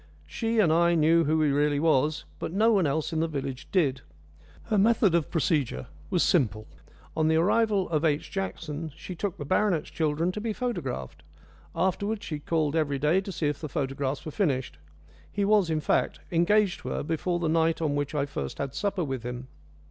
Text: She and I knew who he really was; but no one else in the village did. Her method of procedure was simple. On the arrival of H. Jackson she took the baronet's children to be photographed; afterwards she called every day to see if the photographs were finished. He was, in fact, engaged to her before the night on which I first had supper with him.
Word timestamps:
She 0.25 0.57
and 0.57 0.73
I 0.73 0.95
knew 0.95 1.25
who 1.25 1.43
he 1.43 1.51
really 1.51 1.79
was; 1.79 2.25
but 2.39 2.51
no 2.51 2.71
one 2.71 2.87
else 2.87 3.13
in 3.13 3.19
the 3.19 3.27
village 3.27 3.67
did. 3.71 4.01
Her 4.63 4.77
method 4.79 5.13
of 5.13 5.29
procedure 5.29 5.85
was 6.09 6.23
simple. 6.23 6.65
On 7.15 7.27
the 7.27 7.35
arrival 7.35 7.87
of 7.89 8.03
H. 8.03 8.31
Jackson 8.31 8.91
she 8.95 9.13
took 9.13 9.37
the 9.37 9.45
baronet's 9.45 9.91
children 9.91 10.31
to 10.31 10.41
be 10.41 10.53
photographed; 10.53 11.21
afterwards 11.75 12.25
she 12.25 12.39
called 12.39 12.75
every 12.75 12.97
day 12.97 13.21
to 13.21 13.31
see 13.31 13.45
if 13.45 13.61
the 13.61 13.69
photographs 13.69 14.25
were 14.25 14.31
finished. 14.31 14.79
He 15.31 15.45
was, 15.45 15.69
in 15.69 15.81
fact, 15.81 16.19
engaged 16.31 16.79
to 16.79 16.89
her 16.89 17.03
before 17.03 17.37
the 17.37 17.47
night 17.47 17.79
on 17.79 17.93
which 17.95 18.15
I 18.15 18.25
first 18.25 18.57
had 18.57 18.73
supper 18.73 19.03
with 19.03 19.21
him. 19.21 19.49